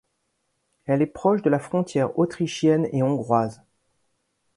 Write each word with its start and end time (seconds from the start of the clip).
Elle 0.87 1.03
est 1.03 1.05
proche 1.05 1.43
de 1.43 1.51
la 1.51 1.59
frontière 1.59 2.17
autrichienne 2.17 2.89
et 2.91 3.03
hongroise. 3.03 3.61